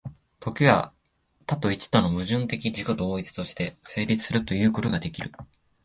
[0.39, 0.93] 時は
[1.45, 5.31] 多と一との矛盾的自己同一として成立するということができる。